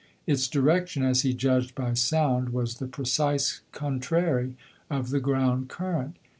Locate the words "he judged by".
1.21-1.93